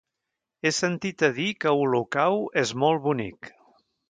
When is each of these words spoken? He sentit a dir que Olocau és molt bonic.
He 0.63 0.71
sentit 0.77 1.25
a 1.27 1.29
dir 1.39 1.51
que 1.65 1.75
Olocau 1.83 2.41
és 2.63 2.73
molt 2.85 3.05
bonic. 3.09 3.53